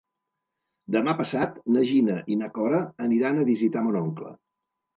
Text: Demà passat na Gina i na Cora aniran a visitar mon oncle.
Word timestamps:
Demà 0.95 1.13
passat 1.19 1.59
na 1.75 1.85
Gina 1.91 2.17
i 2.35 2.39
na 2.41 2.51
Cora 2.57 2.81
aniran 3.07 3.39
a 3.39 3.47
visitar 3.53 3.87
mon 3.91 4.03
oncle. 4.05 4.37